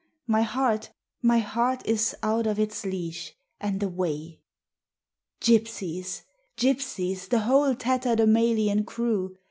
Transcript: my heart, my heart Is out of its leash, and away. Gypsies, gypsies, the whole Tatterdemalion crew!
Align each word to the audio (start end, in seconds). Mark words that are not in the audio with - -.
my 0.25 0.41
heart, 0.41 0.89
my 1.21 1.37
heart 1.37 1.85
Is 1.85 2.15
out 2.23 2.47
of 2.47 2.57
its 2.57 2.83
leash, 2.87 3.35
and 3.59 3.83
away. 3.83 4.39
Gypsies, 5.39 6.23
gypsies, 6.57 7.29
the 7.29 7.41
whole 7.41 7.75
Tatterdemalion 7.75 8.83
crew! 8.87 9.35